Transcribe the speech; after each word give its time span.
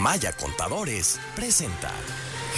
Maya 0.00 0.32
Contadores 0.32 1.20
presenta 1.36 1.92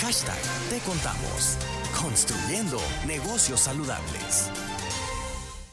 hashtag 0.00 0.38
Te 0.70 0.78
Contamos, 0.78 1.56
construyendo 2.00 2.80
negocios 3.04 3.62
saludables. 3.62 4.48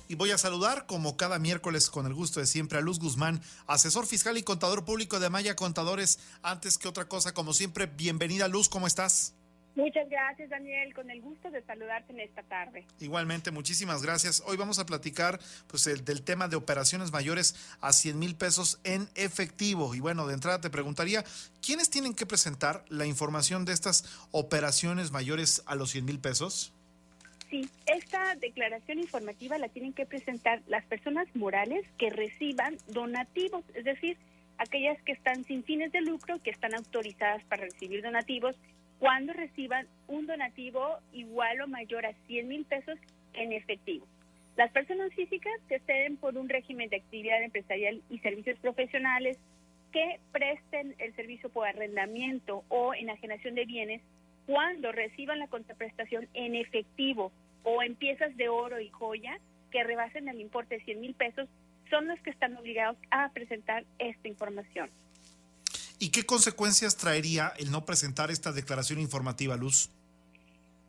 Y 0.07 0.15
voy 0.15 0.31
a 0.31 0.39
saludar, 0.39 0.87
como 0.87 1.15
cada 1.15 1.37
miércoles, 1.37 1.91
con 1.91 2.07
el 2.07 2.15
gusto 2.15 2.39
de 2.39 2.47
siempre, 2.47 2.79
a 2.79 2.81
Luz 2.81 2.97
Guzmán, 2.97 3.43
asesor 3.67 4.07
fiscal 4.07 4.35
y 4.39 4.41
contador 4.41 4.83
público 4.83 5.19
de 5.19 5.29
Maya 5.29 5.55
Contadores. 5.55 6.17
Antes 6.41 6.79
que 6.79 6.87
otra 6.87 7.07
cosa, 7.07 7.35
como 7.35 7.53
siempre, 7.53 7.85
bienvenida 7.85 8.47
Luz, 8.47 8.67
¿cómo 8.67 8.87
estás? 8.87 9.35
Muchas 9.75 10.09
gracias, 10.09 10.49
Daniel. 10.49 10.93
Con 10.93 11.09
el 11.09 11.21
gusto 11.21 11.51
de 11.51 11.61
saludarte 11.63 12.11
en 12.11 12.19
esta 12.19 12.43
tarde. 12.43 12.85
Igualmente, 12.99 13.51
muchísimas 13.51 14.01
gracias. 14.01 14.43
Hoy 14.45 14.57
vamos 14.57 14.79
a 14.79 14.85
platicar 14.85 15.39
pues, 15.67 15.87
el, 15.87 16.03
del 16.03 16.23
tema 16.23 16.47
de 16.47 16.55
operaciones 16.55 17.11
mayores 17.11 17.55
a 17.79 17.93
100 17.93 18.19
mil 18.19 18.35
pesos 18.35 18.79
en 18.83 19.07
efectivo. 19.15 19.95
Y 19.95 19.99
bueno, 19.99 20.27
de 20.27 20.33
entrada 20.33 20.59
te 20.59 20.69
preguntaría, 20.69 21.23
¿quiénes 21.65 21.89
tienen 21.89 22.13
que 22.13 22.25
presentar 22.25 22.83
la 22.89 23.05
información 23.05 23.65
de 23.65 23.73
estas 23.73 24.27
operaciones 24.31 25.11
mayores 25.11 25.63
a 25.65 25.75
los 25.75 25.91
100 25.91 26.05
mil 26.05 26.19
pesos? 26.19 26.73
Sí, 27.49 27.67
esta 27.87 28.35
declaración 28.35 28.99
informativa 28.99 29.57
la 29.57 29.69
tienen 29.69 29.93
que 29.93 30.05
presentar 30.05 30.61
las 30.67 30.85
personas 30.85 31.27
morales 31.35 31.83
que 31.97 32.11
reciban 32.11 32.77
donativos, 32.87 33.63
es 33.73 33.85
decir, 33.85 34.17
aquellas 34.59 35.01
que 35.01 35.13
están 35.13 35.43
sin 35.45 35.63
fines 35.63 35.91
de 35.91 36.01
lucro, 36.01 36.39
que 36.43 36.51
están 36.51 36.75
autorizadas 36.75 37.43
para 37.45 37.63
recibir 37.63 38.03
donativos 38.03 38.55
cuando 38.99 39.33
reciban 39.33 39.87
un 40.07 40.27
donativo 40.27 40.99
igual 41.13 41.61
o 41.61 41.67
mayor 41.67 42.05
a 42.05 42.13
100 42.27 42.47
mil 42.47 42.65
pesos 42.65 42.99
en 43.33 43.53
efectivo. 43.53 44.05
Las 44.57 44.71
personas 44.71 45.13
físicas 45.13 45.53
que 45.69 45.75
estén 45.75 46.17
por 46.17 46.37
un 46.37 46.49
régimen 46.49 46.89
de 46.89 46.97
actividad 46.97 47.41
empresarial 47.41 48.01
y 48.09 48.19
servicios 48.19 48.59
profesionales 48.59 49.37
que 49.93 50.19
presten 50.31 50.95
el 50.99 51.15
servicio 51.15 51.49
por 51.49 51.67
arrendamiento 51.67 52.63
o 52.67 52.93
enajenación 52.93 53.55
de 53.55 53.65
bienes 53.65 54.01
cuando 54.45 54.91
reciban 54.91 55.39
la 55.39 55.47
contraprestación 55.47 56.27
en 56.33 56.55
efectivo 56.55 57.31
o 57.63 57.81
en 57.81 57.95
piezas 57.95 58.35
de 58.35 58.49
oro 58.49 58.79
y 58.79 58.89
joya 58.89 59.39
que 59.71 59.83
rebasen 59.83 60.27
el 60.27 60.41
importe 60.41 60.75
de 60.75 60.83
100 60.85 60.99
mil 60.99 61.13
pesos 61.13 61.47
son 61.89 62.07
los 62.07 62.19
que 62.21 62.29
están 62.29 62.57
obligados 62.57 62.97
a 63.11 63.29
presentar 63.29 63.85
esta 63.97 64.27
información. 64.27 64.89
¿Y 65.99 66.11
qué 66.11 66.23
consecuencias 66.23 66.95
traería 66.95 67.51
el 67.59 67.71
no 67.71 67.85
presentar 67.85 68.31
esta 68.31 68.53
declaración 68.53 68.99
informativa, 68.99 69.57
Luz? 69.57 69.91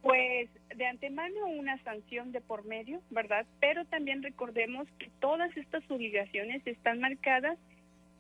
Pues 0.03 0.49
de 0.75 0.87
antemano 0.87 1.47
una 1.49 1.83
sanción 1.83 2.31
de 2.31 2.41
por 2.41 2.65
medio, 2.65 3.03
¿verdad? 3.11 3.45
Pero 3.59 3.85
también 3.87 4.23
recordemos 4.23 4.87
que 4.99 5.11
todas 5.21 5.55
estas 5.57 5.83
obligaciones 5.91 6.65
están 6.65 7.01
marcadas, 7.01 7.59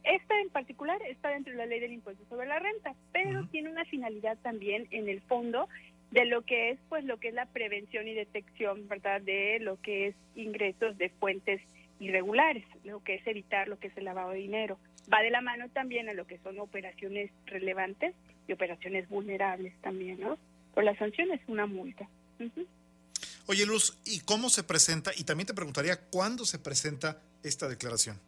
esta 0.03 0.41
en 0.41 0.51
particular 0.51 1.01
está 1.09 1.29
dentro 1.29 1.53
de 1.53 1.59
la 1.59 1.67
ley 1.67 1.79
del 1.79 1.93
impuesto 1.93 2.25
sobre 2.29 2.49
la 2.49 2.59
renta, 2.59 2.95
pero 3.13 3.47
tiene 3.47 3.71
una 3.71 3.85
finalidad 3.85 4.37
también 4.43 4.89
en 4.91 5.09
el 5.09 5.21
fondo 5.23 5.69
de 6.11 6.25
lo 6.25 6.43
que 6.43 6.71
es 6.71 6.79
pues 6.89 7.05
lo 7.05 7.21
que 7.21 7.29
es 7.29 7.35
la 7.35 7.47
prevención 7.47 8.09
y 8.09 8.15
detección, 8.15 8.89
¿verdad? 8.89 9.21
De 9.21 9.59
lo 9.61 9.81
que 9.81 10.09
es 10.09 10.15
ingresos 10.35 10.99
de 10.99 11.11
fuentes 11.11 11.63
irregulares, 12.01 12.65
lo 12.83 13.03
que 13.05 13.15
es 13.17 13.27
evitar 13.27 13.69
lo 13.69 13.79
que 13.79 13.89
es 13.89 13.97
el 13.97 14.05
lavado 14.05 14.31
de 14.31 14.39
dinero. 14.39 14.79
Va 15.13 15.23
de 15.23 15.31
la 15.31 15.41
mano 15.41 15.69
también 15.69 16.09
a 16.09 16.15
lo 16.15 16.27
que 16.27 16.39
son 16.39 16.59
operaciones 16.59 17.31
relevantes 17.47 18.15
y 18.49 18.53
operaciones 18.53 19.09
vulnerables 19.09 19.75
también, 19.83 20.19
¿no? 20.21 20.39
Por 20.75 20.85
la 20.85 20.97
sanción 20.97 21.31
es 21.31 21.41
una 21.47 21.67
multa. 21.67 22.09
Oye, 23.47 23.67
Luz, 23.67 23.99
¿y 24.05 24.21
cómo 24.21 24.49
se 24.49 24.65
presenta? 24.65 25.11
Y 25.17 25.25
también 25.25 25.47
te 25.47 25.55
preguntaría, 25.55 25.97
¿cuándo 26.11 26.45
se 26.45 26.59
presenta 26.59 27.21
esta 27.43 27.69
declaración? 27.69 28.19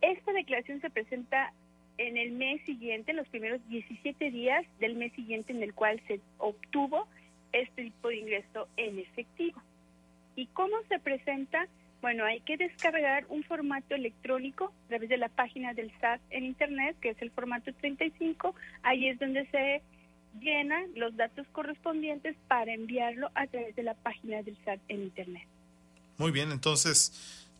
Esta 0.00 0.32
declaración 0.32 0.80
se 0.80 0.90
presenta 0.90 1.52
en 1.98 2.16
el 2.16 2.32
mes 2.32 2.64
siguiente, 2.64 3.10
en 3.10 3.18
los 3.18 3.28
primeros 3.28 3.60
17 3.68 4.30
días 4.30 4.64
del 4.80 4.94
mes 4.94 5.12
siguiente 5.12 5.52
en 5.52 5.62
el 5.62 5.74
cual 5.74 6.00
se 6.06 6.20
obtuvo 6.38 7.06
este 7.52 7.84
tipo 7.84 8.08
de 8.08 8.16
ingreso 8.16 8.68
en 8.76 8.98
efectivo. 8.98 9.60
¿Y 10.34 10.46
cómo 10.46 10.76
se 10.88 10.98
presenta? 10.98 11.68
Bueno, 12.02 12.24
hay 12.24 12.40
que 12.40 12.56
descargar 12.56 13.26
un 13.28 13.44
formato 13.44 13.94
electrónico 13.94 14.72
a 14.86 14.88
través 14.88 15.08
de 15.08 15.16
la 15.16 15.28
página 15.28 15.72
del 15.72 15.92
SAT 16.00 16.20
en 16.30 16.44
Internet, 16.44 16.96
que 17.00 17.10
es 17.10 17.22
el 17.22 17.30
formato 17.30 17.72
35. 17.72 18.56
Ahí 18.82 19.06
es 19.06 19.20
donde 19.20 19.46
se 19.52 19.82
llenan 20.40 20.90
los 20.96 21.16
datos 21.16 21.46
correspondientes 21.52 22.36
para 22.48 22.74
enviarlo 22.74 23.30
a 23.36 23.46
través 23.46 23.76
de 23.76 23.84
la 23.84 23.94
página 23.94 24.42
del 24.42 24.56
SAT 24.64 24.80
en 24.88 25.02
Internet. 25.04 25.46
Muy 26.18 26.32
bien, 26.32 26.50
entonces 26.50 27.12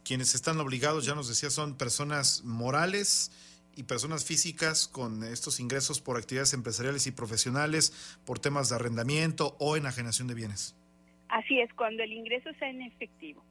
quienes 0.05 0.35
están 0.35 0.59
obligados, 0.59 1.07
ya 1.07 1.15
nos 1.15 1.29
decía, 1.29 1.49
son 1.49 1.79
personas 1.79 2.43
morales 2.45 3.31
y 3.77 3.85
personas 3.85 4.25
físicas 4.25 4.89
con 4.89 5.23
estos 5.23 5.61
ingresos 5.61 6.01
por 6.01 6.17
actividades 6.17 6.53
empresariales 6.53 7.07
y 7.07 7.13
profesionales, 7.13 8.19
por 8.27 8.41
temas 8.41 8.71
de 8.71 8.75
arrendamiento 8.75 9.57
o 9.61 9.77
enajenación 9.77 10.27
de 10.27 10.35
bienes. 10.35 10.75
Así 11.29 11.61
es, 11.61 11.73
cuando 11.75 12.03
el 12.03 12.13
ingreso 12.13 12.51
sea 12.59 12.69
en 12.69 12.83
efectivo. 12.83 13.45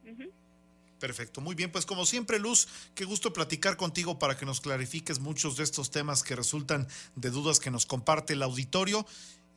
Perfecto, 1.02 1.40
muy 1.40 1.56
bien, 1.56 1.72
pues 1.72 1.84
como 1.84 2.06
siempre 2.06 2.38
Luz, 2.38 2.68
qué 2.94 3.04
gusto 3.04 3.32
platicar 3.32 3.76
contigo 3.76 4.20
para 4.20 4.36
que 4.36 4.46
nos 4.46 4.60
clarifiques 4.60 5.18
muchos 5.18 5.56
de 5.56 5.64
estos 5.64 5.90
temas 5.90 6.22
que 6.22 6.36
resultan 6.36 6.86
de 7.16 7.30
dudas 7.30 7.58
que 7.58 7.72
nos 7.72 7.86
comparte 7.86 8.34
el 8.34 8.42
auditorio. 8.44 9.04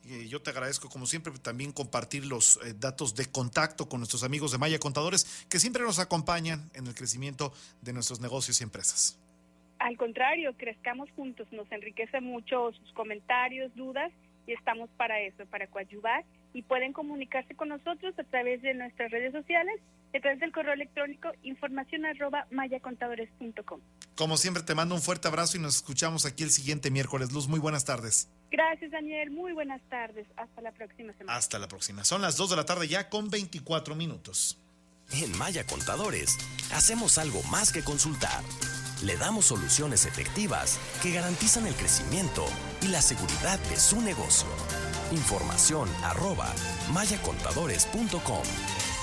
Eh, 0.06 0.26
yo 0.28 0.42
te 0.42 0.50
agradezco 0.50 0.88
como 0.88 1.06
siempre 1.06 1.32
también 1.38 1.70
compartir 1.70 2.26
los 2.26 2.56
eh, 2.64 2.74
datos 2.76 3.14
de 3.14 3.26
contacto 3.26 3.88
con 3.88 4.00
nuestros 4.00 4.24
amigos 4.24 4.50
de 4.50 4.58
Maya 4.58 4.80
Contadores 4.80 5.46
que 5.48 5.60
siempre 5.60 5.84
nos 5.84 6.00
acompañan 6.00 6.68
en 6.74 6.88
el 6.88 6.96
crecimiento 6.96 7.52
de 7.80 7.92
nuestros 7.92 8.20
negocios 8.20 8.60
y 8.60 8.64
empresas. 8.64 9.16
Al 9.78 9.96
contrario, 9.96 10.52
crezcamos 10.56 11.08
juntos, 11.14 11.46
nos 11.52 11.70
enriquece 11.70 12.20
mucho 12.20 12.72
sus 12.72 12.92
comentarios, 12.92 13.72
dudas 13.76 14.10
y 14.46 14.52
estamos 14.52 14.88
para 14.96 15.20
eso, 15.20 15.44
para 15.46 15.66
coadyuvar 15.66 16.24
y 16.52 16.62
pueden 16.62 16.92
comunicarse 16.92 17.54
con 17.54 17.68
nosotros 17.68 18.18
a 18.18 18.24
través 18.24 18.62
de 18.62 18.74
nuestras 18.74 19.10
redes 19.10 19.32
sociales, 19.32 19.80
a 20.14 20.20
través 20.20 20.40
del 20.40 20.52
correo 20.52 20.72
electrónico 20.72 21.30
información 21.42 22.06
arroba 22.06 22.46
mayacontadores.com. 22.50 23.80
Como 24.14 24.36
siempre 24.36 24.62
te 24.62 24.74
mando 24.74 24.94
un 24.94 25.02
fuerte 25.02 25.28
abrazo 25.28 25.58
y 25.58 25.60
nos 25.60 25.76
escuchamos 25.76 26.24
aquí 26.24 26.44
el 26.44 26.50
siguiente 26.50 26.90
miércoles. 26.90 27.32
Luz, 27.32 27.48
muy 27.48 27.60
buenas 27.60 27.84
tardes. 27.84 28.30
Gracias 28.50 28.90
Daniel, 28.90 29.30
muy 29.30 29.52
buenas 29.52 29.82
tardes. 29.90 30.26
Hasta 30.36 30.62
la 30.62 30.72
próxima 30.72 31.12
semana. 31.12 31.36
Hasta 31.36 31.58
la 31.58 31.68
próxima. 31.68 32.04
Son 32.04 32.22
las 32.22 32.36
2 32.36 32.50
de 32.50 32.56
la 32.56 32.64
tarde 32.64 32.88
ya 32.88 33.08
con 33.10 33.28
24 33.28 33.94
minutos. 33.94 34.58
En 35.12 35.36
Maya 35.38 35.64
Contadores 35.64 36.36
hacemos 36.72 37.18
algo 37.18 37.42
más 37.44 37.72
que 37.72 37.82
consultar. 37.82 38.42
Le 39.02 39.16
damos 39.16 39.46
soluciones 39.46 40.06
efectivas 40.06 40.78
que 41.02 41.12
garantizan 41.12 41.66
el 41.66 41.74
crecimiento 41.74 42.46
y 42.80 42.88
la 42.88 43.02
seguridad 43.02 43.58
de 43.68 43.76
su 43.76 44.00
negocio. 44.00 44.48
Información 45.12 45.88
arroba 46.02 46.52
mayacontadores.com. 46.92 48.42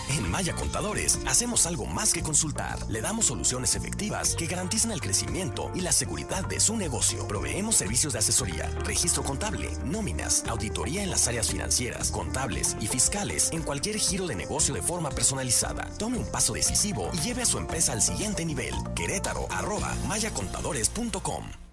En 0.10 0.30
Maya 0.30 0.54
Contadores 0.54 1.20
hacemos 1.26 1.66
algo 1.66 1.86
más 1.86 2.14
que 2.14 2.22
consultar. 2.22 2.80
Le 2.90 3.02
damos 3.02 3.26
soluciones 3.26 3.76
efectivas 3.76 4.36
que 4.36 4.48
garantizan 4.48 4.92
el 4.92 5.02
crecimiento 5.02 5.72
y 5.74 5.82
la 5.82 5.92
seguridad 5.92 6.46
de 6.46 6.60
su 6.60 6.76
negocio. 6.76 7.28
Proveemos 7.28 7.76
servicios 7.76 8.14
de 8.14 8.20
asesoría, 8.20 8.70
registro 8.84 9.24
contable, 9.24 9.70
nóminas, 9.86 10.44
auditoría 10.48 11.04
en 11.04 11.10
las 11.10 11.28
áreas 11.28 11.50
financieras, 11.50 12.12
contables 12.12 12.76
y 12.80 12.88
fiscales 12.88 13.52
en 13.52 13.62
cualquier 13.62 13.98
giro 13.98 14.28
de 14.28 14.36
negocio 14.36 14.74
de 14.74 14.82
forma 14.82 15.10
personalizada. 15.10 15.90
Tome 15.98 16.18
un 16.18 16.26
paso 16.26 16.54
decisivo 16.54 17.10
y 17.14 17.18
lleve 17.18 17.44
a 17.44 17.46
su 17.46 17.58
empresa 17.58 17.94
al 17.94 18.02
siguiente 18.02 18.46
nivel. 18.46 18.74
Querétaro 18.96 19.48
arroba 19.50 19.96
mayacontadores.com. 20.08 21.64